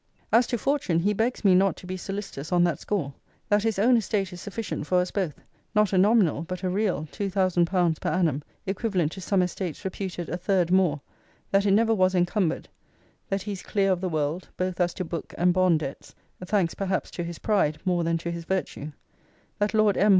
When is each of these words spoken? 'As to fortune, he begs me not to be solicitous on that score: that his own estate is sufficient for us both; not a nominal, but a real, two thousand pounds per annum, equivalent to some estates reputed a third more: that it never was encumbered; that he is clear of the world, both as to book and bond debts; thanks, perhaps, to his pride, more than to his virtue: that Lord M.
'As 0.33 0.47
to 0.47 0.57
fortune, 0.57 0.97
he 1.01 1.13
begs 1.13 1.45
me 1.45 1.53
not 1.53 1.77
to 1.77 1.85
be 1.85 1.95
solicitous 1.95 2.51
on 2.51 2.63
that 2.63 2.79
score: 2.79 3.13
that 3.49 3.61
his 3.61 3.77
own 3.77 3.95
estate 3.95 4.33
is 4.33 4.41
sufficient 4.41 4.87
for 4.87 4.97
us 4.97 5.11
both; 5.11 5.39
not 5.75 5.93
a 5.93 5.97
nominal, 5.99 6.41
but 6.41 6.63
a 6.63 6.69
real, 6.71 7.07
two 7.11 7.29
thousand 7.29 7.65
pounds 7.65 7.99
per 7.99 8.09
annum, 8.09 8.41
equivalent 8.65 9.11
to 9.11 9.21
some 9.21 9.43
estates 9.43 9.85
reputed 9.85 10.27
a 10.27 10.37
third 10.37 10.71
more: 10.71 11.01
that 11.51 11.67
it 11.67 11.71
never 11.73 11.93
was 11.93 12.15
encumbered; 12.15 12.67
that 13.29 13.43
he 13.43 13.51
is 13.51 13.61
clear 13.61 13.91
of 13.91 14.01
the 14.01 14.09
world, 14.09 14.49
both 14.57 14.81
as 14.81 14.91
to 14.95 15.05
book 15.05 15.35
and 15.37 15.53
bond 15.53 15.81
debts; 15.81 16.15
thanks, 16.43 16.73
perhaps, 16.73 17.11
to 17.11 17.23
his 17.23 17.37
pride, 17.37 17.77
more 17.85 18.03
than 18.03 18.17
to 18.17 18.31
his 18.31 18.45
virtue: 18.45 18.91
that 19.59 19.75
Lord 19.75 19.97
M. 19.97 20.09